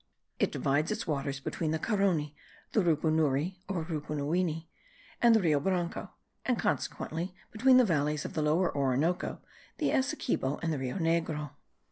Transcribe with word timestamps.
It 0.39 0.51
divides 0.51 0.89
its 0.91 1.05
waters 1.05 1.39
between 1.39 1.69
the 1.69 1.77
Carony, 1.77 2.33
the 2.71 2.79
Rupunury 2.81 3.59
or 3.69 3.85
Rupunuwini, 3.85 4.67
and 5.21 5.35
the 5.35 5.39
Rio 5.43 5.59
Branco, 5.59 6.09
and 6.43 6.57
consequently 6.57 7.35
between 7.51 7.77
the 7.77 7.85
valleys 7.85 8.25
of 8.25 8.33
the 8.33 8.41
Lower 8.41 8.75
Orinoco, 8.75 9.41
the 9.77 9.91
Essequibo, 9.91 10.57
and 10.63 10.73
the 10.73 10.79
Rio 10.79 10.97
Negro. 10.97 11.51